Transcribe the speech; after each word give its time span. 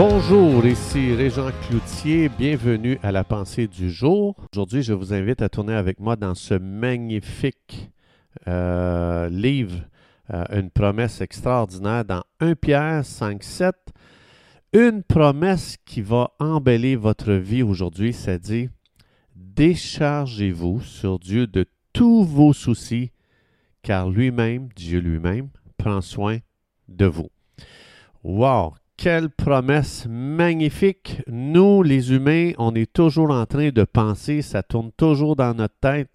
Bonjour, 0.00 0.64
ici 0.64 1.12
Régent 1.12 1.50
Cloutier, 1.66 2.28
bienvenue 2.28 3.00
à 3.02 3.10
la 3.10 3.24
pensée 3.24 3.66
du 3.66 3.90
jour. 3.90 4.36
Aujourd'hui, 4.52 4.84
je 4.84 4.92
vous 4.92 5.12
invite 5.12 5.42
à 5.42 5.48
tourner 5.48 5.74
avec 5.74 5.98
moi 5.98 6.14
dans 6.14 6.36
ce 6.36 6.54
magnifique 6.54 7.90
euh, 8.46 9.28
livre, 9.28 9.80
euh, 10.32 10.44
une 10.52 10.70
promesse 10.70 11.20
extraordinaire 11.20 12.04
dans 12.04 12.22
1 12.38 12.54
Pierre 12.54 13.04
5, 13.04 13.42
7. 13.42 13.74
Une 14.72 15.02
promesse 15.02 15.76
qui 15.84 16.00
va 16.00 16.30
embellir 16.38 17.00
votre 17.00 17.32
vie 17.32 17.64
aujourd'hui, 17.64 18.12
c'est 18.12 18.40
dit 18.40 18.68
déchargez-vous 19.34 20.80
sur 20.80 21.18
Dieu 21.18 21.48
de 21.48 21.66
tous 21.92 22.22
vos 22.22 22.52
soucis, 22.52 23.10
car 23.82 24.08
lui-même, 24.08 24.68
Dieu 24.76 25.00
lui-même, 25.00 25.48
prend 25.76 26.00
soin 26.02 26.38
de 26.86 27.06
vous. 27.06 27.30
Wow! 28.22 28.74
Quelle 28.98 29.30
promesse 29.30 30.08
magnifique! 30.10 31.22
Nous, 31.28 31.84
les 31.84 32.12
humains, 32.12 32.50
on 32.58 32.74
est 32.74 32.92
toujours 32.92 33.30
en 33.30 33.46
train 33.46 33.68
de 33.68 33.84
penser, 33.84 34.42
ça 34.42 34.64
tourne 34.64 34.90
toujours 34.96 35.36
dans 35.36 35.54
notre 35.54 35.76
tête. 35.80 36.12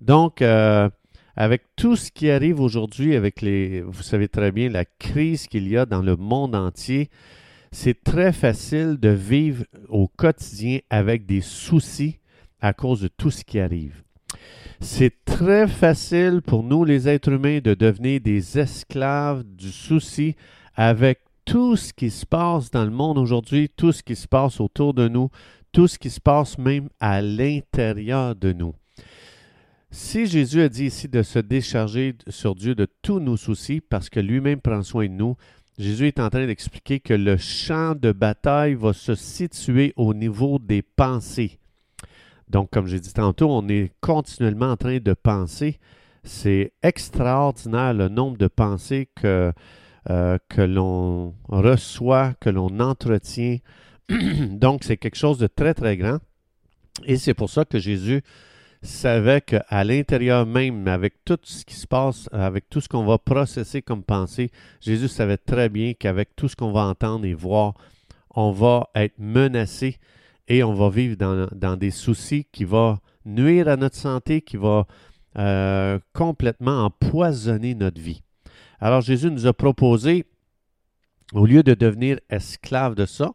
Donc, 0.00 0.40
euh, 0.40 0.88
avec 1.34 1.62
tout 1.74 1.96
ce 1.96 2.12
qui 2.12 2.30
arrive 2.30 2.60
aujourd'hui, 2.60 3.16
avec 3.16 3.42
les, 3.42 3.82
vous 3.82 4.04
savez 4.04 4.28
très 4.28 4.52
bien, 4.52 4.68
la 4.68 4.84
crise 4.84 5.48
qu'il 5.48 5.66
y 5.66 5.76
a 5.76 5.84
dans 5.84 6.00
le 6.00 6.14
monde 6.14 6.54
entier, 6.54 7.10
c'est 7.72 8.04
très 8.04 8.32
facile 8.32 8.98
de 9.00 9.08
vivre 9.08 9.64
au 9.88 10.06
quotidien 10.06 10.78
avec 10.90 11.26
des 11.26 11.40
soucis 11.40 12.20
à 12.60 12.72
cause 12.72 13.00
de 13.00 13.08
tout 13.08 13.32
ce 13.32 13.44
qui 13.44 13.58
arrive. 13.58 14.04
C'est 14.78 15.24
très 15.24 15.66
facile 15.66 16.40
pour 16.40 16.62
nous, 16.62 16.84
les 16.84 17.08
êtres 17.08 17.32
humains, 17.32 17.58
de 17.58 17.74
devenir 17.74 18.20
des 18.20 18.60
esclaves 18.60 19.42
du 19.42 19.72
souci 19.72 20.36
avec 20.76 21.18
tout 21.44 21.76
ce 21.76 21.92
qui 21.92 22.10
se 22.10 22.26
passe 22.26 22.70
dans 22.70 22.84
le 22.84 22.90
monde 22.90 23.18
aujourd'hui, 23.18 23.68
tout 23.68 23.92
ce 23.92 24.02
qui 24.02 24.16
se 24.16 24.28
passe 24.28 24.60
autour 24.60 24.94
de 24.94 25.08
nous, 25.08 25.30
tout 25.72 25.88
ce 25.88 25.98
qui 25.98 26.10
se 26.10 26.20
passe 26.20 26.58
même 26.58 26.88
à 27.00 27.22
l'intérieur 27.22 28.36
de 28.36 28.52
nous. 28.52 28.74
Si 29.90 30.26
Jésus 30.26 30.62
a 30.62 30.68
dit 30.68 30.86
ici 30.86 31.08
de 31.08 31.22
se 31.22 31.38
décharger 31.38 32.14
sur 32.28 32.54
Dieu 32.54 32.74
de 32.74 32.86
tous 33.02 33.20
nos 33.20 33.36
soucis 33.36 33.80
parce 33.80 34.08
que 34.08 34.20
lui-même 34.20 34.60
prend 34.60 34.82
soin 34.82 35.06
de 35.06 35.12
nous, 35.12 35.36
Jésus 35.78 36.06
est 36.06 36.20
en 36.20 36.30
train 36.30 36.46
d'expliquer 36.46 37.00
que 37.00 37.14
le 37.14 37.36
champ 37.36 37.94
de 37.94 38.12
bataille 38.12 38.74
va 38.74 38.92
se 38.92 39.14
situer 39.14 39.92
au 39.96 40.14
niveau 40.14 40.58
des 40.58 40.82
pensées. 40.82 41.58
Donc, 42.48 42.70
comme 42.70 42.86
j'ai 42.86 43.00
dit 43.00 43.12
tantôt, 43.12 43.50
on 43.50 43.68
est 43.68 43.92
continuellement 44.00 44.72
en 44.72 44.76
train 44.76 44.98
de 44.98 45.14
penser. 45.14 45.78
C'est 46.24 46.72
extraordinaire 46.82 47.94
le 47.94 48.08
nombre 48.08 48.36
de 48.36 48.48
pensées 48.48 49.08
que 49.16 49.52
euh, 50.10 50.38
que 50.48 50.62
l'on 50.62 51.34
reçoit, 51.48 52.34
que 52.40 52.50
l'on 52.50 52.80
entretient. 52.80 53.58
Donc, 54.08 54.84
c'est 54.84 54.96
quelque 54.96 55.16
chose 55.16 55.38
de 55.38 55.46
très, 55.46 55.74
très 55.74 55.96
grand. 55.96 56.18
Et 57.04 57.16
c'est 57.16 57.34
pour 57.34 57.50
ça 57.50 57.64
que 57.64 57.78
Jésus 57.78 58.22
savait 58.82 59.40
qu'à 59.40 59.84
l'intérieur 59.84 60.44
même, 60.44 60.88
avec 60.88 61.24
tout 61.24 61.38
ce 61.44 61.64
qui 61.64 61.74
se 61.74 61.86
passe, 61.86 62.28
avec 62.32 62.68
tout 62.68 62.80
ce 62.80 62.88
qu'on 62.88 63.04
va 63.04 63.18
processer 63.18 63.80
comme 63.80 64.02
pensée, 64.02 64.50
Jésus 64.80 65.08
savait 65.08 65.36
très 65.36 65.68
bien 65.68 65.94
qu'avec 65.94 66.34
tout 66.34 66.48
ce 66.48 66.56
qu'on 66.56 66.72
va 66.72 66.86
entendre 66.86 67.24
et 67.24 67.34
voir, 67.34 67.74
on 68.34 68.50
va 68.50 68.88
être 68.94 69.18
menacé 69.18 69.98
et 70.48 70.64
on 70.64 70.74
va 70.74 70.90
vivre 70.90 71.16
dans, 71.16 71.76
des 71.76 71.90
soucis 71.90 72.46
qui 72.50 72.64
vont 72.64 72.98
nuire 73.24 73.68
à 73.68 73.76
notre 73.76 73.96
santé, 73.96 74.40
qui 74.40 74.56
vont 74.56 74.84
euh, 75.38 75.98
complètement 76.12 76.84
empoisonner 76.84 77.74
notre 77.74 78.00
vie. 78.00 78.22
Alors 78.82 79.00
Jésus 79.00 79.30
nous 79.30 79.46
a 79.46 79.52
proposé, 79.52 80.26
au 81.32 81.46
lieu 81.46 81.62
de 81.62 81.72
devenir 81.72 82.18
esclave 82.28 82.96
de 82.96 83.06
ça, 83.06 83.30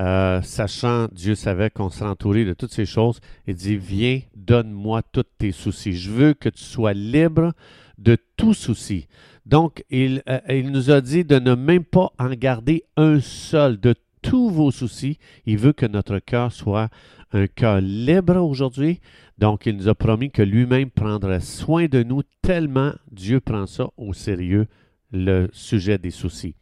euh, 0.00 0.42
sachant, 0.42 1.06
Dieu 1.12 1.36
savait 1.36 1.70
qu'on 1.70 1.88
serait 1.88 2.10
entouré 2.10 2.44
de 2.44 2.52
toutes 2.52 2.72
ces 2.72 2.84
choses, 2.84 3.20
il 3.46 3.54
dit, 3.54 3.76
viens, 3.76 4.22
donne-moi 4.34 5.02
tous 5.12 5.22
tes 5.38 5.52
soucis. 5.52 5.92
Je 5.92 6.10
veux 6.10 6.34
que 6.34 6.48
tu 6.48 6.64
sois 6.64 6.94
libre 6.94 7.52
de 7.96 8.18
tout 8.36 8.54
souci. 8.54 9.06
Donc, 9.46 9.84
il, 9.88 10.24
euh, 10.28 10.40
il, 10.48 10.72
nous 10.72 10.90
a 10.90 11.00
dit 11.00 11.24
de 11.24 11.38
ne 11.38 11.54
même 11.54 11.84
pas 11.84 12.10
en 12.18 12.30
garder 12.30 12.82
un 12.96 13.20
seul 13.20 13.78
de 13.78 13.94
tous 14.26 14.50
vos 14.50 14.72
soucis. 14.72 15.18
Il 15.46 15.58
veut 15.58 15.72
que 15.72 15.86
notre 15.86 16.18
cœur 16.18 16.50
soit 16.50 16.88
un 17.32 17.46
cœur 17.46 17.80
libre 17.80 18.36
aujourd'hui. 18.36 19.00
Donc, 19.38 19.66
il 19.66 19.76
nous 19.76 19.88
a 19.88 19.94
promis 19.94 20.30
que 20.32 20.42
lui-même 20.42 20.90
prendrait 20.90 21.40
soin 21.40 21.86
de 21.86 22.02
nous 22.02 22.22
tellement 22.42 22.92
Dieu 23.12 23.40
prend 23.40 23.66
ça 23.66 23.88
au 23.96 24.12
sérieux, 24.12 24.66
le 25.12 25.48
sujet 25.52 25.98
des 25.98 26.10
soucis. 26.10 26.56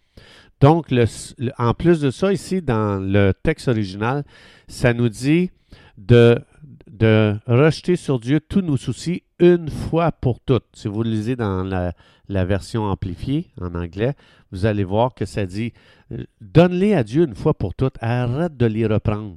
Donc, 0.60 0.92
en 1.58 1.74
plus 1.74 2.00
de 2.00 2.10
ça, 2.10 2.32
ici, 2.32 2.60
dans 2.60 3.02
le 3.02 3.32
texte 3.32 3.68
original, 3.68 4.24
ça 4.68 4.92
nous 4.92 5.08
dit 5.08 5.50
de, 5.96 6.38
de 6.90 7.34
rejeter 7.46 7.96
sur 7.96 8.20
Dieu 8.20 8.40
tous 8.40 8.60
nos 8.60 8.76
soucis 8.76 9.23
une 9.38 9.68
fois 9.68 10.12
pour 10.12 10.40
toutes. 10.40 10.64
Si 10.74 10.88
vous 10.88 11.02
lisez 11.02 11.36
dans 11.36 11.64
la, 11.64 11.92
la 12.28 12.44
version 12.44 12.84
amplifiée 12.84 13.50
en 13.60 13.74
anglais, 13.74 14.14
vous 14.52 14.66
allez 14.66 14.84
voir 14.84 15.14
que 15.14 15.24
ça 15.24 15.46
dit 15.46 15.72
euh, 16.12 16.24
donne-les 16.40 16.94
à 16.94 17.02
Dieu 17.04 17.24
une 17.24 17.34
fois 17.34 17.54
pour 17.54 17.74
toutes, 17.74 17.96
arrête 18.00 18.56
de 18.56 18.66
les 18.66 18.86
reprendre. 18.86 19.36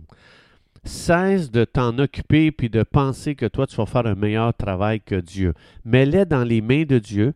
Cesse 0.84 1.52
de 1.52 1.66
t'en 1.66 1.98
occuper 2.00 2.52
puis 2.52 2.70
de 2.70 2.84
penser 2.84 3.36
que 3.36 3.46
toi, 3.46 3.68
tu 3.68 3.76
vas 3.76 3.86
faire 3.86 4.06
un 4.06 4.16
meilleur 4.16 4.54
travail 4.54 5.02
que 5.02 5.16
Dieu. 5.16 5.54
Mets-les 5.84 6.26
dans 6.26 6.44
les 6.44 6.62
mains 6.62 6.86
de 6.86 7.00
Dieu 7.00 7.34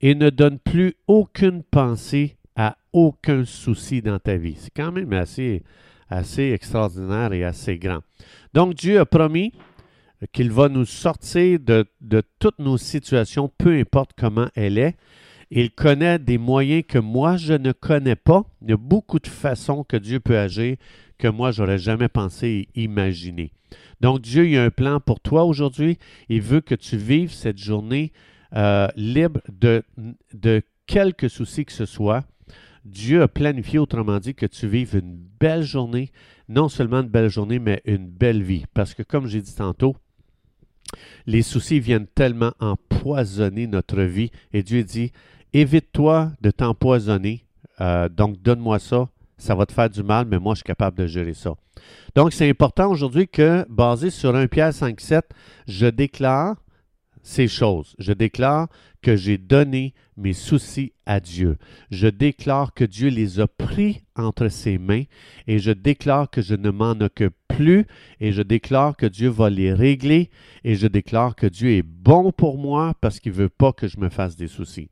et 0.00 0.14
ne 0.14 0.30
donne 0.30 0.58
plus 0.58 0.94
aucune 1.06 1.62
pensée 1.62 2.36
à 2.56 2.76
aucun 2.92 3.44
souci 3.44 4.00
dans 4.00 4.18
ta 4.18 4.36
vie. 4.36 4.56
C'est 4.58 4.72
quand 4.74 4.92
même 4.92 5.12
assez, 5.12 5.62
assez 6.08 6.52
extraordinaire 6.52 7.32
et 7.32 7.44
assez 7.44 7.78
grand. 7.78 8.00
Donc, 8.54 8.74
Dieu 8.74 8.98
a 8.98 9.06
promis 9.06 9.52
qu'il 10.32 10.50
va 10.50 10.68
nous 10.68 10.84
sortir 10.84 11.58
de, 11.60 11.86
toutes 12.38 12.58
nos 12.58 12.76
situations, 12.76 13.50
peu 13.56 13.78
importe 13.78 14.10
comment 14.16 14.48
elle 14.54 14.78
est. 14.78 14.96
Il 15.50 15.70
connaît 15.70 16.18
des 16.18 16.36
moyens 16.36 16.84
que 16.86 16.98
moi, 16.98 17.36
je 17.36 17.54
ne 17.54 17.72
connais 17.72 18.16
pas. 18.16 18.44
Il 18.62 18.70
y 18.70 18.72
a 18.72 18.76
beaucoup 18.76 19.18
de 19.18 19.28
façons 19.28 19.82
que 19.84 19.96
Dieu 19.96 20.20
peut 20.20 20.38
agir 20.38 20.76
que 21.16 21.28
moi, 21.28 21.50
j'aurais 21.50 21.78
jamais 21.78 22.08
pensé 22.08 22.68
et 22.74 22.82
imaginé. 22.82 23.52
Donc, 24.00 24.20
Dieu, 24.20 24.48
il 24.48 24.56
a 24.56 24.64
un 24.64 24.70
plan 24.70 25.00
pour 25.00 25.20
toi 25.20 25.44
aujourd'hui. 25.44 25.98
Il 26.28 26.42
veut 26.42 26.60
que 26.60 26.74
tu 26.74 26.96
vives 26.96 27.32
cette 27.32 27.58
journée 27.58 28.12
euh, 28.54 28.88
libre 28.94 29.40
de, 29.48 29.82
de 30.32 30.62
quelques 30.86 31.28
soucis 31.28 31.64
que 31.64 31.72
ce 31.72 31.86
soit. 31.86 32.24
Dieu 32.84 33.22
a 33.22 33.28
planifié, 33.28 33.78
autrement 33.78 34.18
dit, 34.18 34.34
que 34.34 34.46
tu 34.46 34.68
vives 34.68 34.96
une 34.96 35.18
belle 35.40 35.62
journée, 35.62 36.10
non 36.48 36.68
seulement 36.68 37.00
une 37.00 37.08
belle 37.08 37.28
journée, 37.28 37.58
mais 37.58 37.82
une 37.84 38.08
belle 38.08 38.42
vie. 38.42 38.64
Parce 38.74 38.94
que, 38.94 39.02
comme 39.02 39.26
j'ai 39.26 39.42
dit 39.42 39.54
tantôt, 39.54 39.96
les 41.26 41.42
soucis 41.42 41.80
viennent 41.80 42.06
tellement 42.06 42.52
empoisonner 42.60 43.66
notre 43.66 44.00
vie. 44.00 44.30
Et 44.52 44.62
Dieu 44.62 44.84
dit, 44.84 45.12
évite-toi 45.52 46.32
de 46.40 46.50
t'empoisonner. 46.50 47.44
Euh, 47.80 48.08
donc, 48.08 48.40
donne-moi 48.42 48.78
ça, 48.78 49.08
ça 49.36 49.54
va 49.54 49.66
te 49.66 49.72
faire 49.72 49.90
du 49.90 50.02
mal, 50.02 50.26
mais 50.26 50.38
moi, 50.38 50.54
je 50.54 50.58
suis 50.58 50.64
capable 50.64 50.98
de 50.98 51.06
gérer 51.06 51.34
ça. 51.34 51.54
Donc, 52.14 52.32
c'est 52.32 52.48
important 52.48 52.90
aujourd'hui 52.90 53.28
que, 53.28 53.64
basé 53.68 54.10
sur 54.10 54.34
1 54.34 54.48
Pierre 54.48 54.74
5, 54.74 55.00
7, 55.00 55.24
je 55.66 55.86
déclare 55.86 56.56
ces 57.22 57.48
choses. 57.48 57.94
Je 57.98 58.12
déclare 58.12 58.68
que 59.02 59.16
j'ai 59.16 59.38
donné 59.38 59.94
mes 60.16 60.32
soucis 60.32 60.92
à 61.06 61.20
Dieu. 61.20 61.56
Je 61.90 62.08
déclare 62.08 62.74
que 62.74 62.84
Dieu 62.84 63.08
les 63.08 63.40
a 63.40 63.46
pris 63.46 64.02
entre 64.16 64.48
ses 64.48 64.78
mains 64.78 65.04
et 65.46 65.58
je 65.58 65.70
déclare 65.70 66.30
que 66.30 66.42
je 66.42 66.54
ne 66.54 66.70
m'en 66.70 66.92
occupe 66.92 67.34
plus 67.48 67.86
et 68.20 68.32
je 68.32 68.42
déclare 68.42 68.96
que 68.96 69.06
Dieu 69.06 69.28
va 69.28 69.50
les 69.50 69.72
régler 69.72 70.30
et 70.64 70.74
je 70.74 70.86
déclare 70.86 71.36
que 71.36 71.46
Dieu 71.46 71.70
est 71.70 71.82
bon 71.82 72.32
pour 72.32 72.58
moi 72.58 72.94
parce 73.00 73.20
qu'il 73.20 73.32
ne 73.32 73.36
veut 73.36 73.48
pas 73.48 73.72
que 73.72 73.88
je 73.88 73.98
me 73.98 74.08
fasse 74.08 74.36
des 74.36 74.48
soucis. 74.48 74.90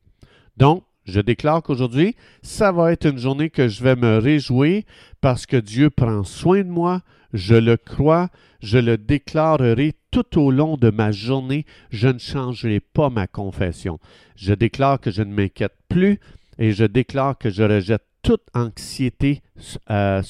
Donc, 0.56 0.84
je 1.04 1.20
déclare 1.20 1.62
qu'aujourd'hui, 1.62 2.16
ça 2.42 2.72
va 2.72 2.92
être 2.92 3.06
une 3.06 3.18
journée 3.18 3.50
que 3.50 3.68
je 3.68 3.82
vais 3.82 3.94
me 3.94 4.18
réjouir 4.18 4.82
parce 5.20 5.46
que 5.46 5.56
Dieu 5.56 5.88
prend 5.88 6.24
soin 6.24 6.62
de 6.62 6.68
moi. 6.68 7.02
Je 7.32 7.54
le 7.54 7.76
crois, 7.76 8.28
je 8.60 8.78
le 8.78 8.98
déclarerai 8.98 9.94
tout 10.10 10.38
au 10.40 10.50
long 10.50 10.76
de 10.76 10.90
ma 10.90 11.12
journée. 11.12 11.66
Je 11.90 12.08
ne 12.08 12.18
changerai 12.18 12.80
pas 12.80 13.10
ma 13.10 13.26
confession. 13.26 13.98
Je 14.36 14.54
déclare 14.54 15.00
que 15.00 15.10
je 15.10 15.22
ne 15.22 15.32
m'inquiète 15.32 15.76
plus 15.88 16.18
et 16.58 16.72
je 16.72 16.84
déclare 16.84 17.36
que 17.38 17.50
je 17.50 17.62
rejette 17.62 18.02
toute 18.22 18.46
anxiété 18.54 19.42
euh, 19.90 20.22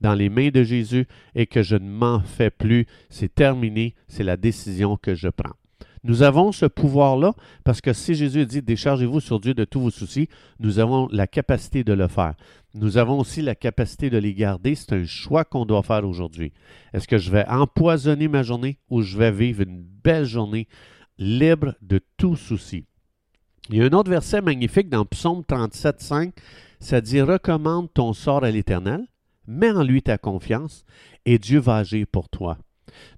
dans 0.00 0.14
les 0.14 0.28
mains 0.28 0.48
de 0.48 0.64
Jésus 0.64 1.06
et 1.34 1.46
que 1.46 1.62
je 1.62 1.76
ne 1.76 1.88
m'en 1.88 2.20
fais 2.20 2.50
plus. 2.50 2.86
C'est 3.08 3.32
terminé, 3.32 3.94
c'est 4.08 4.24
la 4.24 4.36
décision 4.36 4.96
que 4.96 5.14
je 5.14 5.28
prends. 5.28 5.59
Nous 6.02 6.22
avons 6.22 6.52
ce 6.52 6.66
pouvoir-là 6.66 7.34
parce 7.64 7.80
que 7.80 7.92
si 7.92 8.14
Jésus 8.14 8.46
dit 8.46 8.62
déchargez-vous 8.62 9.20
sur 9.20 9.40
Dieu 9.40 9.54
de 9.54 9.64
tous 9.64 9.80
vos 9.80 9.90
soucis, 9.90 10.28
nous 10.58 10.78
avons 10.78 11.08
la 11.12 11.26
capacité 11.26 11.84
de 11.84 11.92
le 11.92 12.08
faire. 12.08 12.34
Nous 12.74 12.96
avons 12.96 13.18
aussi 13.18 13.42
la 13.42 13.54
capacité 13.54 14.08
de 14.10 14.18
les 14.18 14.34
garder. 14.34 14.74
C'est 14.74 14.94
un 14.94 15.04
choix 15.04 15.44
qu'on 15.44 15.66
doit 15.66 15.82
faire 15.82 16.06
aujourd'hui. 16.06 16.52
Est-ce 16.94 17.08
que 17.08 17.18
je 17.18 17.30
vais 17.30 17.46
empoisonner 17.48 18.28
ma 18.28 18.42
journée 18.42 18.78
ou 18.88 19.02
je 19.02 19.18
vais 19.18 19.32
vivre 19.32 19.62
une 19.62 19.82
belle 19.82 20.24
journée 20.24 20.68
libre 21.18 21.74
de 21.82 22.00
tout 22.16 22.36
souci? 22.36 22.86
Il 23.68 23.76
y 23.76 23.82
a 23.82 23.84
un 23.84 23.92
autre 23.92 24.10
verset 24.10 24.40
magnifique 24.40 24.88
dans 24.88 25.04
Psaume 25.04 25.44
37, 25.44 26.00
5. 26.00 26.34
Ça 26.80 27.00
dit 27.00 27.20
Recommande 27.20 27.92
ton 27.92 28.12
sort 28.14 28.42
à 28.42 28.50
l'Éternel 28.50 29.06
Mets 29.46 29.72
en 29.72 29.82
lui 29.82 30.00
ta 30.00 30.16
confiance 30.16 30.84
et 31.24 31.38
Dieu 31.38 31.58
va 31.58 31.76
agir 31.76 32.06
pour 32.10 32.28
toi. 32.28 32.58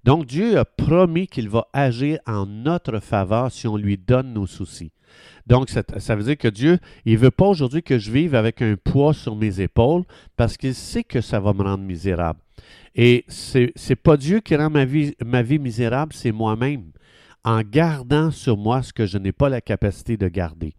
Donc 0.05 0.27
Dieu 0.27 0.59
a 0.59 0.65
promis 0.65 1.27
qu'il 1.27 1.49
va 1.49 1.69
agir 1.73 2.19
en 2.27 2.47
notre 2.47 3.01
faveur 3.01 3.51
si 3.51 3.67
on 3.67 3.77
lui 3.77 3.97
donne 3.97 4.33
nos 4.33 4.47
soucis. 4.47 4.93
Donc 5.47 5.71
ça, 5.71 6.15
veut 6.15 6.23
dire 6.23 6.39
que 6.39 6.49
Dieu, 6.49 6.79
il 7.05 7.15
ne 7.15 7.19
veut 7.19 7.31
pas 7.31 7.47
aujourd'hui 7.47 7.83
que 7.83 7.99
je 7.99 8.11
vive 8.11 8.35
avec 8.35 8.63
un 8.63 8.77
poids 8.77 9.13
sur 9.13 9.35
mes 9.35 9.61
épaules 9.61 10.05
parce 10.37 10.57
qu'il 10.57 10.75
sait 10.75 11.05
que 11.05 11.21
ça 11.21 11.41
va 11.41 11.53
me 11.53 11.63
rendre 11.63 11.85
misérable. 11.85 12.39
Et 12.95 13.25
ce 13.29 13.59
n'est 13.59 13.97
pas 13.97 14.17
Dieu 14.17 14.41
qui 14.41 14.55
rend 14.55 14.71
ma 14.71 14.85
vie, 14.85 15.15
ma 15.25 15.43
vie 15.43 15.59
misérable, 15.59 16.13
c'est 16.13 16.33
moi-même, 16.33 16.93
en 17.45 17.63
gardant 17.63 18.31
sur 18.31 18.57
moi 18.57 18.83
ce 18.83 18.93
que 18.93 19.07
je 19.07 19.19
n'ai 19.19 19.33
pas 19.33 19.49
la 19.49 19.61
capacité 19.61 20.17
de 20.17 20.29
garder. 20.29 20.75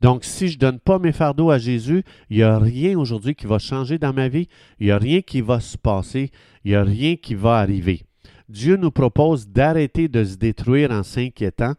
Donc, 0.00 0.24
si 0.24 0.48
je 0.48 0.56
ne 0.56 0.60
donne 0.60 0.80
pas 0.80 0.98
mes 0.98 1.12
fardeaux 1.12 1.50
à 1.50 1.58
Jésus, 1.58 2.02
il 2.28 2.38
n'y 2.38 2.42
a 2.42 2.58
rien 2.58 2.98
aujourd'hui 2.98 3.36
qui 3.36 3.46
va 3.46 3.60
changer 3.60 3.98
dans 3.98 4.12
ma 4.12 4.28
vie, 4.28 4.48
il 4.80 4.86
n'y 4.86 4.92
a 4.92 4.98
rien 4.98 5.20
qui 5.20 5.40
va 5.40 5.60
se 5.60 5.78
passer, 5.78 6.32
il 6.64 6.72
n'y 6.72 6.76
a 6.76 6.82
rien 6.82 7.14
qui 7.14 7.36
va 7.36 7.58
arriver. 7.58 8.02
Dieu 8.48 8.76
nous 8.76 8.90
propose 8.90 9.48
d'arrêter 9.48 10.08
de 10.08 10.24
se 10.24 10.36
détruire 10.36 10.90
en 10.90 11.02
s'inquiétant 11.02 11.74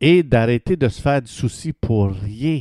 et 0.00 0.22
d'arrêter 0.22 0.76
de 0.76 0.88
se 0.88 1.00
faire 1.00 1.22
du 1.22 1.30
souci 1.30 1.72
pour 1.72 2.10
rien. 2.10 2.60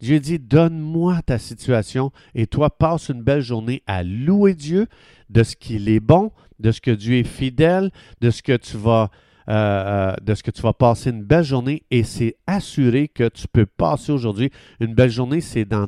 Dieu 0.00 0.20
dit, 0.20 0.38
donne-moi 0.38 1.22
ta 1.22 1.38
situation 1.38 2.12
et 2.34 2.46
toi 2.46 2.68
passe 2.70 3.08
une 3.08 3.22
belle 3.22 3.40
journée 3.40 3.82
à 3.86 4.02
louer 4.02 4.54
Dieu 4.54 4.86
de 5.30 5.42
ce 5.42 5.56
qu'il 5.56 5.88
est 5.88 6.00
bon, 6.00 6.30
de 6.58 6.70
ce 6.72 6.80
que 6.80 6.90
Dieu 6.90 7.16
est 7.16 7.24
fidèle, 7.24 7.90
de 8.20 8.30
ce 8.30 8.42
que 8.42 8.56
tu 8.56 8.76
vas, 8.76 9.10
euh, 9.48 9.52
euh, 9.52 10.14
de 10.22 10.34
ce 10.34 10.42
que 10.42 10.50
tu 10.50 10.62
vas 10.62 10.72
passer 10.72 11.10
une 11.10 11.22
belle 11.22 11.44
journée 11.44 11.84
et 11.90 12.02
c'est 12.02 12.36
assuré 12.46 13.08
que 13.08 13.28
tu 13.28 13.46
peux 13.48 13.66
passer 13.66 14.12
aujourd'hui 14.12 14.50
une 14.80 14.94
belle 14.94 15.10
journée. 15.10 15.40
C'est 15.40 15.64
dans 15.64 15.86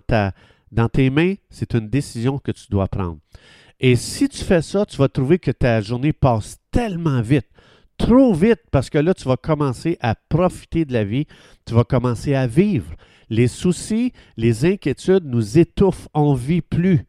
tes 0.88 1.10
mains, 1.10 1.34
c'est 1.50 1.74
une 1.74 1.88
décision 1.88 2.38
que 2.38 2.52
tu 2.52 2.68
dois 2.70 2.88
prendre. 2.88 3.18
Et 3.78 3.96
si 3.96 4.28
tu 4.28 4.42
fais 4.42 4.62
ça, 4.62 4.86
tu 4.86 4.96
vas 4.96 5.08
trouver 5.08 5.38
que 5.38 5.50
ta 5.50 5.80
journée 5.82 6.14
passe 6.14 6.56
tellement 6.70 7.20
vite, 7.20 7.46
trop 7.98 8.32
vite, 8.32 8.62
parce 8.70 8.88
que 8.88 8.98
là, 8.98 9.12
tu 9.12 9.28
vas 9.28 9.36
commencer 9.36 9.98
à 10.00 10.14
profiter 10.14 10.86
de 10.86 10.94
la 10.94 11.04
vie, 11.04 11.26
tu 11.66 11.74
vas 11.74 11.84
commencer 11.84 12.34
à 12.34 12.46
vivre. 12.46 12.94
Les 13.28 13.48
soucis, 13.48 14.12
les 14.36 14.64
inquiétudes 14.64 15.26
nous 15.26 15.58
étouffent, 15.58 16.08
on 16.14 16.32
ne 16.32 16.38
vit 16.38 16.62
plus. 16.62 17.04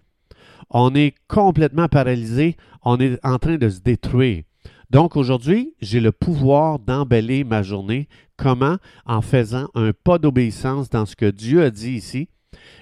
On 0.70 0.94
est 0.94 1.16
complètement 1.30 1.88
paralysé, 1.88 2.58
on 2.84 3.00
est 3.00 3.18
en 3.24 3.40
train 3.40 3.58
de 3.58 3.70
se 3.70 3.80
détruire. 3.80 4.44
Donc 4.90 5.16
aujourd'hui, 5.16 5.74
j'ai 5.82 6.02
le 6.02 6.12
pouvoir 6.12 6.80
d'emballer 6.80 7.44
ma 7.44 7.62
journée. 7.62 8.10
Comment? 8.36 8.78
En 9.06 9.22
faisant 9.22 9.70
un 9.74 9.92
pas 9.92 10.18
d'obéissance 10.18 10.90
dans 10.90 11.06
ce 11.06 11.16
que 11.16 11.30
Dieu 11.30 11.64
a 11.64 11.70
dit 11.70 11.94
ici 11.94 12.30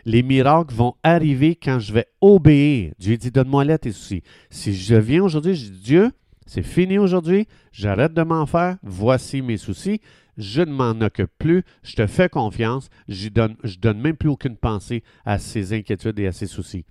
les 0.05 0.23
miracles 0.23 0.73
vont 0.73 0.95
arriver 1.03 1.55
quand 1.55 1.79
je 1.79 1.93
vais 1.93 2.07
obéir. 2.21 2.93
Dieu 2.99 3.17
dit, 3.17 3.31
donne-moi 3.31 3.65
là 3.65 3.77
tes 3.77 3.91
soucis. 3.91 4.23
Si 4.49 4.73
je 4.73 4.95
viens 4.95 5.23
aujourd'hui, 5.23 5.55
je 5.55 5.71
dis, 5.71 5.79
Dieu, 5.81 6.11
c'est 6.45 6.63
fini 6.63 6.97
aujourd'hui, 6.97 7.47
j'arrête 7.71 8.13
de 8.13 8.21
m'en 8.21 8.45
faire, 8.45 8.77
voici 8.83 9.41
mes 9.41 9.57
soucis, 9.57 9.99
je 10.37 10.61
ne 10.61 10.71
m'en 10.71 10.91
occupe 11.01 11.31
plus, 11.39 11.63
je 11.83 11.95
te 11.95 12.07
fais 12.07 12.29
confiance, 12.29 12.89
je 13.07 13.29
donne, 13.29 13.55
je 13.63 13.77
donne 13.77 13.99
même 13.99 14.17
plus 14.17 14.29
aucune 14.29 14.57
pensée 14.57 15.03
à 15.25 15.39
ces 15.39 15.73
inquiétudes 15.73 16.19
et 16.19 16.27
à 16.27 16.31
ces 16.31 16.47
soucis. 16.47 16.85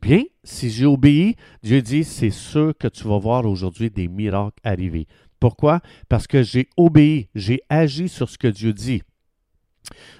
Bien, 0.00 0.22
si 0.44 0.70
j'ai 0.70 0.86
obéi, 0.86 1.36
Dieu 1.62 1.82
dit, 1.82 2.04
c'est 2.04 2.30
sûr 2.30 2.74
que 2.78 2.88
tu 2.88 3.04
vas 3.08 3.18
voir 3.18 3.44
aujourd'hui 3.46 3.90
des 3.90 4.08
miracles 4.08 4.60
arriver. 4.62 5.06
Pourquoi? 5.40 5.80
Parce 6.08 6.26
que 6.26 6.42
j'ai 6.42 6.68
obéi, 6.76 7.28
j'ai 7.34 7.60
agi 7.68 8.08
sur 8.08 8.28
ce 8.28 8.38
que 8.38 8.48
Dieu 8.48 8.72
dit. 8.72 9.02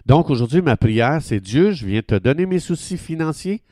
Donc 0.07 0.31
aujourd'hui, 0.31 0.63
ma 0.63 0.77
prière, 0.77 1.21
c'est 1.21 1.41
Dieu, 1.41 1.73
je 1.73 1.87
viens 1.87 2.03
te 2.03 2.15
donner 2.15 2.47
mes 2.47 2.61
soucis 2.61 2.99
financiers, 2.99 3.63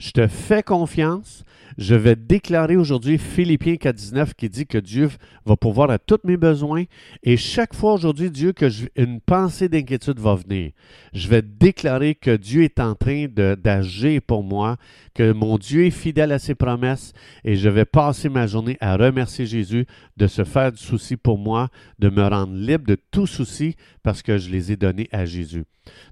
je 0.00 0.12
te 0.12 0.26
fais 0.26 0.62
confiance, 0.62 1.44
je 1.76 1.94
vais 1.94 2.16
déclarer 2.16 2.76
aujourd'hui 2.76 3.18
Philippiens 3.18 3.74
4.19 3.74 4.32
qui 4.34 4.48
dit 4.48 4.66
que 4.66 4.78
Dieu 4.78 5.10
va 5.44 5.56
pouvoir 5.56 5.90
à 5.90 5.98
tous 5.98 6.18
mes 6.24 6.38
besoins. 6.38 6.84
Et 7.22 7.36
chaque 7.36 7.74
fois 7.74 7.92
aujourd'hui, 7.92 8.30
Dieu, 8.30 8.52
que 8.52 8.66
une 8.96 9.20
pensée 9.20 9.68
d'inquiétude 9.68 10.18
va 10.18 10.34
venir, 10.36 10.72
je 11.12 11.28
vais 11.28 11.42
déclarer 11.42 12.14
que 12.14 12.34
Dieu 12.34 12.62
est 12.62 12.80
en 12.80 12.94
train 12.94 13.26
d'agir 13.28 14.22
pour 14.26 14.42
moi, 14.42 14.78
que 15.14 15.32
mon 15.32 15.58
Dieu 15.58 15.84
est 15.84 15.90
fidèle 15.90 16.32
à 16.32 16.38
ses 16.38 16.54
promesses 16.54 17.12
et 17.44 17.56
je 17.56 17.68
vais 17.68 17.84
passer 17.84 18.30
ma 18.30 18.46
journée 18.46 18.78
à 18.80 18.96
remercier 18.96 19.44
Jésus 19.44 19.86
de 20.16 20.26
se 20.26 20.44
faire 20.44 20.72
du 20.72 20.82
souci 20.82 21.18
pour 21.18 21.36
moi, 21.36 21.68
de 21.98 22.08
me 22.08 22.26
rendre 22.26 22.54
libre 22.54 22.86
de 22.86 22.96
tout 23.10 23.26
souci 23.26 23.76
parce 24.02 24.22
que 24.22 24.38
je 24.38 24.48
les 24.48 24.72
ai 24.72 24.76
donnés 24.76 25.10
à 25.12 25.26
Jésus. 25.26 25.64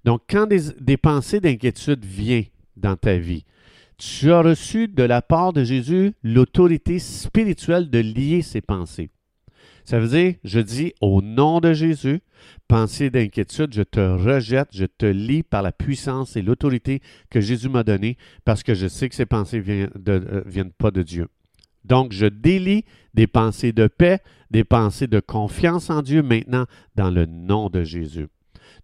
Donc, 0.05 0.20
quand 0.29 0.46
des, 0.46 0.73
des 0.79 0.99
pensées 0.99 1.40
d'inquiétude 1.40 2.05
viennent 2.05 2.44
dans 2.76 2.96
ta 2.96 3.17
vie, 3.17 3.44
tu 3.99 4.33
as 4.33 4.43
reçu 4.43 4.89
de 4.89 5.03
la 5.03 5.23
part 5.23 5.53
de 5.53 5.65
Jésus 5.65 6.12
l'autorité 6.23 6.99
spirituelle 6.99 7.91
de 7.91 7.99
lier 7.99 8.43
ses 8.43 8.61
pensées. 8.61 9.11
Ça 9.85 9.99
veut 9.99 10.09
dire, 10.09 10.35
je 10.45 10.61
dis 10.61 10.93
au 11.00 11.23
nom 11.23 11.61
de 11.61 11.73
Jésus, 11.73 12.21
pensée 12.69 13.11
d'inquiétude, 13.11 13.73
je 13.73 13.83
te 13.83 14.00
rejette, 14.00 14.69
je 14.73 14.85
te 14.85 15.06
lie 15.06 15.43
par 15.43 15.62
la 15.62 15.73
puissance 15.73 16.37
et 16.37 16.43
l'autorité 16.43 17.00
que 17.31 17.41
Jésus 17.41 17.69
m'a 17.69 17.83
donnée 17.85 18.17
parce 18.45 18.62
que 18.62 18.75
je 18.75 18.87
sais 18.87 19.09
que 19.09 19.15
ces 19.15 19.27
pensées 19.27 19.62
ne 19.67 20.12
euh, 20.12 20.43
viennent 20.47 20.73
pas 20.73 20.91
de 20.91 21.03
Dieu. 21.03 21.29
Donc, 21.85 22.12
je 22.12 22.27
délie 22.27 22.85
des 23.15 23.27
pensées 23.27 23.73
de 23.73 23.87
paix, 23.87 24.21
des 24.50 24.65
pensées 24.65 25.06
de 25.06 25.21
confiance 25.21 25.89
en 25.89 26.03
Dieu 26.03 26.23
maintenant 26.23 26.67
dans 26.95 27.11
le 27.11 27.25
nom 27.25 27.71
de 27.71 27.83
Jésus. 27.83 28.29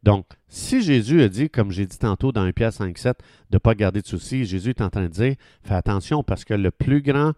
Donc, 0.05 0.27
si 0.49 0.83
Jésus 0.83 1.23
a 1.23 1.31
dit, 1.31 1.49
comme 1.49 1.71
j'ai 1.71 1.87
dit 1.87 1.99
tantôt 1.99 2.31
dans 2.31 2.43
1 2.43 2.53
Pierre 2.53 2.75
5, 2.75 2.97
7, 2.99 3.19
de 3.49 3.57
ne 3.57 3.59
pas 3.59 3.75
garder 3.75 4.03
de 4.03 4.07
soucis, 4.07 4.45
Jésus 4.45 4.71
est 4.71 4.83
en 4.83 4.91
train 4.91 5.05
de 5.05 5.09
dire, 5.09 5.35
fais 5.63 5.75
attention 5.75 6.23
parce 6.23 6.45
que 6.45 6.53
le 6.53 6.71
plus 6.71 7.01
grand 7.01 7.33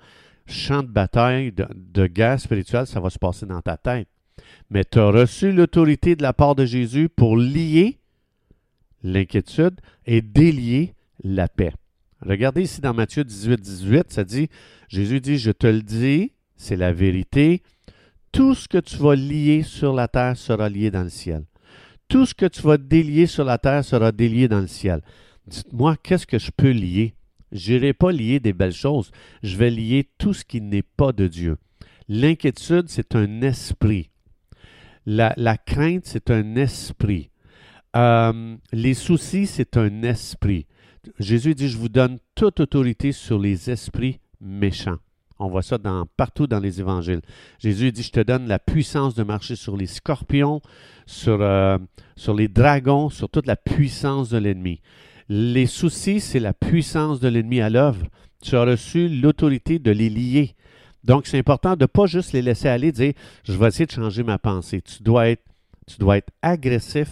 champ 0.47 0.83
de 0.83 0.89
bataille, 0.89 1.53
de, 1.53 2.07
guerre 2.09 2.41
spirituelle, 2.41 2.89
ça 2.89 2.99
va 2.99 3.09
se 3.09 3.21
passer 3.21 3.47
dans 3.47 3.63
ta 3.63 3.77
tête. 3.77 4.09
Mais 4.69 4.85
tu 4.85 4.99
as 4.99 5.11
reçu 5.11 5.53
l'autorité 5.53 6.17
de 6.17 6.23
la 6.23 6.33
part 6.33 6.57
de 6.57 6.65
Jésus 6.65 7.09
pour 7.09 7.37
lier 7.37 8.01
l'inquiétude 9.05 9.81
et 10.05 10.21
délier 10.21 10.95
la 11.23 11.47
paix. 11.47 11.73
Regardez 12.21 12.63
ici 12.63 12.81
dans 12.81 12.95
Matthieu 12.95 13.23
18, 13.23 13.61
18, 13.61 14.13
ça 14.13 14.25
dit, 14.25 14.49
Jésus 14.89 15.21
dit, 15.21 15.39
je 15.39 15.53
te 15.53 15.69
le 15.69 15.83
dis, 15.83 16.33
c'est 16.57 16.77
la 16.77 16.93
vérité, 16.93 17.63
tout 18.33 18.57
ce 18.57 18.67
que 18.67 18.79
tu 18.79 18.97
vas 18.97 19.15
lier 19.15 19.63
sur 19.63 19.95
la 19.95 20.09
terre 20.09 20.37
sera 20.37 20.69
lié 20.69 20.91
dans 20.91 21.05
le 21.05 21.11
ciel 21.11 21.45
tout 22.09 22.27
ce 22.27 22.35
que 22.35 22.47
tu 22.47 22.63
vas 22.63 22.77
délier 22.79 23.27
sur 23.27 23.45
la 23.45 23.59
terre 23.59 23.85
sera 23.85 24.13
délié 24.13 24.49
dans 24.49 24.61
le 24.61 24.67
ciel. 24.67 25.03
Dites-moi, 25.47 25.97
qu'est-ce 26.03 26.27
que 26.27 26.39
je 26.39 26.51
peux 26.51 26.71
lier? 26.71 27.15
Je 27.53 27.73
n'irai 27.73 27.93
pas 27.93 28.13
lier 28.13 28.41
des 28.41 28.53
belles 28.53 28.73
choses. 28.73 29.11
Je 29.43 29.57
vais 29.57 29.71
lier 29.71 30.09
tout 30.19 30.35
ce 30.35 30.45
qui 30.45 30.61
n'est 30.61 30.83
pas 30.83 31.13
de 31.13 31.27
Dieu. 31.27 31.57
L'inquiétude, 32.09 32.89
c'est 32.89 33.15
un 33.15 33.43
esprit. 33.43 34.11
La, 35.07 35.35
crainte, 35.57 36.05
c'est 36.05 36.31
un 36.31 36.57
esprit. 36.57 37.31
Euh, 37.95 38.57
les 38.73 38.95
soucis, 38.95 39.47
c'est 39.47 39.77
un 39.77 40.03
esprit. 40.03 40.67
Jésus 41.21 41.55
dit, 41.55 41.69
je 41.69 41.79
vous 41.79 41.89
donne 41.89 42.19
toute 42.35 42.59
autorité 42.59 43.13
sur 43.13 43.39
les 43.39 43.71
esprits 43.71 44.19
méchants. 44.41 44.99
On 45.39 45.49
voit 45.49 45.63
ça 45.63 45.79
partout 46.17 46.47
dans 46.47 46.61
les 46.61 46.81
évangiles. 46.81 47.21
Jésus 47.59 47.93
dit, 47.93 48.03
je 48.03 48.11
te 48.11 48.21
donne 48.21 48.49
la 48.49 48.59
puissance 48.59 49.15
de 49.15 49.23
marcher 49.23 49.55
sur 49.55 49.77
les 49.77 49.87
scorpions, 49.87 50.63
sur, 51.05 51.39
euh, 51.43 51.79
sur 52.17 52.35
les 52.35 52.49
dragons, 52.49 53.11
sur 53.11 53.29
toute 53.29 53.47
la 53.47 53.57
puissance 53.57 54.31
de 54.31 54.39
l'ennemi. 54.39 54.81
Les 55.29 55.67
soucis, 55.67 56.21
c'est 56.21 56.41
la 56.41 56.55
puissance 56.55 57.21
de 57.21 57.29
l'ennemi 57.29 57.61
à 57.61 57.69
l'œuvre. 57.69 58.07
Tu 58.43 58.57
as 58.57 58.65
reçu 58.65 59.09
l'autorité 59.09 59.79
de 59.79 59.91
les 59.91 60.09
lier. 60.09 60.55
Donc, 61.05 61.27
c'est 61.27 61.39
important 61.39 61.77
de 61.77 61.83
ne 61.83 61.87
pas 61.87 62.07
juste 62.07 62.33
les 62.33 62.43
laisser 62.43 62.69
aller, 62.69 62.91
dire, 62.91 63.13
je 63.45 63.53
vais 63.53 63.69
essayer 63.69 63.87
de 63.87 63.93
changer 63.93 64.23
ma 64.23 64.39
pensée. 64.39 64.83
Tu 64.83 65.03
dois 65.03 65.29
être 65.29 66.31
agressif 66.43 67.09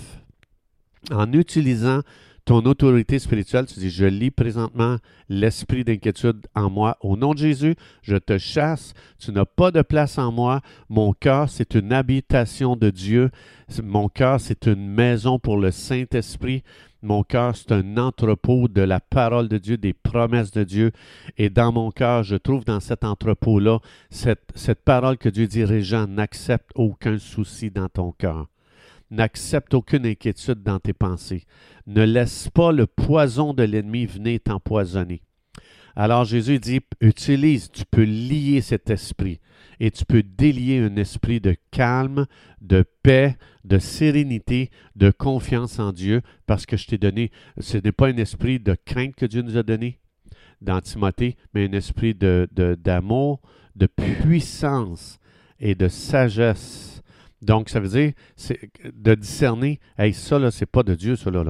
en 1.13 1.31
utilisant 1.33 2.01
ton 2.45 2.61
autorité 2.67 3.19
spirituelle, 3.19 3.67
tu 3.67 3.79
dis, 3.79 3.91
je 3.91 4.05
lis 4.05 4.31
présentement 4.31 4.97
l'esprit 5.29 5.83
d'inquiétude 5.83 6.47
en 6.55 6.69
moi. 6.69 6.99
Au 7.01 7.17
nom 7.17 7.33
de 7.33 7.39
Jésus, 7.39 7.75
je 8.03 8.17
te 8.17 8.37
chasse. 8.37 8.93
Tu 9.19 9.33
n'as 9.33 9.47
pas 9.47 9.71
de 9.71 9.81
place 9.81 10.19
en 10.19 10.31
moi. 10.31 10.61
Mon 10.91 11.15
cœur, 11.15 11.49
c'est 11.49 11.75
une 11.75 11.93
habitation 11.93 12.77
de 12.77 12.91
Dieu. 12.91 13.31
Mon 13.83 14.09
cœur, 14.09 14.41
c'est 14.41 14.67
une 14.67 14.87
maison 14.87 15.39
pour 15.39 15.57
le 15.57 15.71
Saint-Esprit. 15.71 16.63
Mon 17.01 17.23
cœur, 17.23 17.57
c'est 17.57 17.73
un 17.73 17.97
entrepôt 17.97 18.69
de 18.69 18.83
la 18.83 19.01
parole 19.01 19.49
de 19.49 19.57
Dieu, 19.57 19.79
des 19.79 19.95
promesses 19.95 20.51
de 20.51 20.65
Dieu. 20.65 20.93
Et 21.39 21.49
dans 21.49 21.73
mon 21.73 21.91
cœur, 21.91 22.25
je 22.25 22.37
trouve 22.37 22.65
dans 22.65 22.81
cet 22.81 23.05
entrepôt-là 23.05 23.79
cette, 24.11 24.51
cette 24.55 24.85
parole 24.85 25.17
que 25.17 25.31
Dieu 25.31 25.47
dit, 25.47 25.65
Régent, 25.65 26.07
n'accepte 26.07 26.71
aucun 26.75 27.19
souci 27.19 27.71
dans 27.71 27.89
ton 27.89 28.13
cœur. 28.13 28.49
N'accepte 29.11 29.75
aucune 29.75 30.07
inquiétude 30.07 30.63
dans 30.63 30.81
tes 30.81 30.93
pensées. 30.93 31.45
Ne 31.87 32.05
laisse 32.05 32.49
pas 32.49 32.73
le 32.73 32.87
poison 32.87 33.55
de 33.55 33.63
l'ennemi 33.63 34.07
venir 34.07 34.41
t'empoisonner. 34.43 35.23
Alors 35.97 36.25
Jésus 36.25 36.59
dit, 36.59 36.81
utilise, 37.01 37.71
tu 37.71 37.85
peux 37.85 38.03
lier 38.03 38.61
cet 38.61 38.91
esprit 38.91 39.41
et 39.79 39.91
tu 39.91 40.05
peux 40.05 40.23
délier 40.23 40.81
un 40.81 40.97
esprit 40.97 41.41
de 41.41 41.57
calme, 41.71 42.27
de 42.61 42.85
paix, 43.03 43.37
de 43.65 43.79
sérénité, 43.79 44.71
de 44.97 45.11
confiance 45.11 45.79
en 45.79 45.93
Dieu 45.93 46.23
parce 46.47 46.67
que 46.67 46.77
je 46.77 46.87
t'ai 46.87 46.99
donné, 46.99 47.31
ce 47.59 47.79
n'est 47.79 47.93
pas 47.93 48.09
un 48.09 48.17
esprit 48.17 48.59
de 48.59 48.77
crainte 48.85 49.15
que 49.15 49.27
Dieu 49.27 49.43
nous 49.43 49.57
a 49.57 49.63
donné, 49.63 50.01
dans 50.61 50.81
mais 51.53 51.69
un 51.69 51.73
esprit 51.73 52.15
de, 52.15 52.49
de- 52.53 52.75
d'amour, 52.75 53.41
de 53.77 53.87
puissance 53.87 55.19
et 55.61 55.75
de 55.75 55.89
sagesse. 55.89 56.94
Donc, 57.45 57.69
ça 57.69 57.79
veut 57.79 57.89
dire 57.89 58.13
de 58.93 59.15
discerner, 59.15 59.79
hey, 59.99 60.15
ça, 60.15 60.39
là, 60.39 60.51
c'est 60.51 60.67
pas 60.67 60.83
de 60.83 60.95
Dieu, 60.95 61.17
ça, 61.17 61.31
là. 61.31 61.45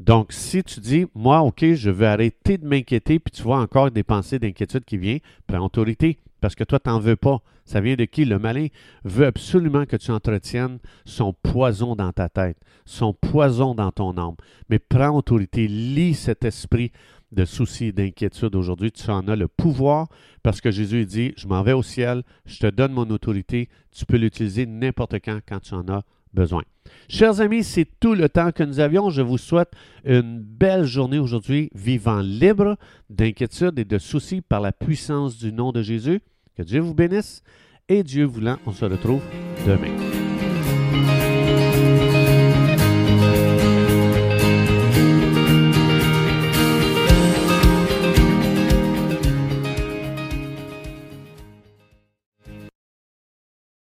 Donc, 0.00 0.32
si 0.32 0.64
tu 0.64 0.80
dis, 0.80 1.06
moi, 1.14 1.40
OK, 1.42 1.64
je 1.74 1.90
veux 1.90 2.06
arrêter 2.06 2.58
de 2.58 2.66
m'inquiéter, 2.66 3.18
puis 3.20 3.30
tu 3.30 3.42
vois 3.42 3.60
encore 3.60 3.90
des 3.90 4.02
pensées 4.02 4.38
d'inquiétude 4.38 4.84
qui 4.84 4.98
viennent, 4.98 5.20
prends 5.46 5.64
autorité, 5.64 6.18
parce 6.40 6.54
que 6.54 6.64
toi, 6.64 6.80
tu 6.80 6.90
n'en 6.90 6.98
veux 6.98 7.16
pas. 7.16 7.38
Ça 7.64 7.80
vient 7.80 7.94
de 7.94 8.04
qui? 8.04 8.24
Le 8.24 8.38
malin 8.38 8.66
veut 9.04 9.26
absolument 9.26 9.86
que 9.86 9.96
tu 9.96 10.10
entretiennes 10.10 10.78
son 11.04 11.32
poison 11.32 11.96
dans 11.96 12.12
ta 12.12 12.28
tête, 12.28 12.58
son 12.84 13.14
poison 13.14 13.74
dans 13.74 13.92
ton 13.92 14.18
âme. 14.18 14.34
Mais 14.68 14.78
prends 14.78 15.16
autorité, 15.16 15.68
lis 15.68 16.14
cet 16.14 16.44
esprit 16.44 16.92
de 17.34 17.44
souci 17.44 17.86
et 17.86 17.92
d'inquiétude 17.92 18.54
aujourd'hui. 18.54 18.92
Tu 18.92 19.10
en 19.10 19.26
as 19.28 19.36
le 19.36 19.48
pouvoir 19.48 20.08
parce 20.42 20.60
que 20.60 20.70
Jésus 20.70 21.04
dit, 21.06 21.32
je 21.36 21.46
m'en 21.46 21.62
vais 21.62 21.72
au 21.72 21.82
ciel, 21.82 22.22
je 22.46 22.58
te 22.58 22.66
donne 22.66 22.92
mon 22.92 23.08
autorité, 23.10 23.68
tu 23.90 24.06
peux 24.06 24.16
l'utiliser 24.16 24.66
n'importe 24.66 25.14
quand 25.24 25.40
quand 25.46 25.60
tu 25.60 25.74
en 25.74 25.88
as 25.88 26.02
besoin. 26.32 26.62
Chers 27.08 27.40
amis, 27.40 27.64
c'est 27.64 27.88
tout 28.00 28.14
le 28.14 28.28
temps 28.28 28.52
que 28.52 28.62
nous 28.62 28.80
avions. 28.80 29.10
Je 29.10 29.22
vous 29.22 29.38
souhaite 29.38 29.72
une 30.04 30.40
belle 30.40 30.84
journée 30.84 31.18
aujourd'hui, 31.18 31.70
vivant 31.74 32.20
libre 32.20 32.76
d'inquiétude 33.08 33.78
et 33.78 33.84
de 33.84 33.98
soucis 33.98 34.40
par 34.40 34.60
la 34.60 34.72
puissance 34.72 35.38
du 35.38 35.52
nom 35.52 35.72
de 35.72 35.82
Jésus. 35.82 36.20
Que 36.56 36.62
Dieu 36.62 36.80
vous 36.80 36.94
bénisse 36.94 37.42
et 37.88 38.02
Dieu 38.02 38.24
voulant, 38.24 38.58
on 38.66 38.72
se 38.72 38.84
retrouve 38.84 39.22
demain. 39.66 41.23